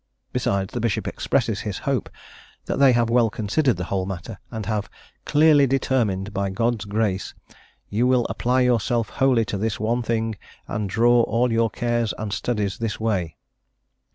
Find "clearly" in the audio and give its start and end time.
5.25-5.67